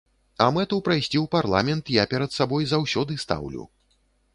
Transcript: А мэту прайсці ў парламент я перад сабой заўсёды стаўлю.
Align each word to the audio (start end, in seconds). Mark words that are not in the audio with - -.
А 0.45 0.47
мэту 0.55 0.79
прайсці 0.87 1.17
ў 1.23 1.31
парламент 1.37 1.95
я 2.01 2.09
перад 2.15 2.37
сабой 2.41 2.63
заўсёды 2.77 3.23
стаўлю. 3.27 3.73